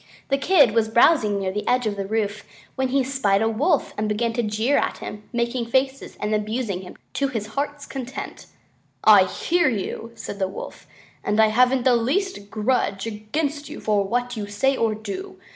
[0.29, 3.93] The Kid was browsing near the edge of the roof, when he spied a Wolf
[3.99, 8.47] and began to jeer at him, making faces and abusing him to his heart's content.
[9.03, 10.87] "I hear you," said the Wolf,
[11.23, 15.37] "and I haven't the least grudge against you for what you say or do.